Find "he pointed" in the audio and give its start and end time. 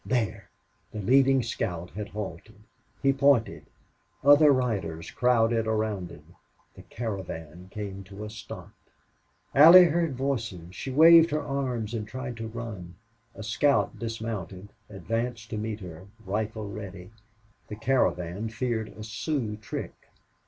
3.03-3.67